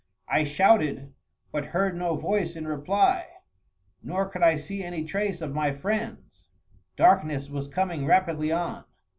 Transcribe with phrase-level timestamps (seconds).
[0.27, 1.13] I shouted,
[1.51, 3.27] but heard no voice in reply,
[4.01, 6.49] nor could I see any trace of my friends.
[6.95, 8.85] Darkness was coming rapidly on.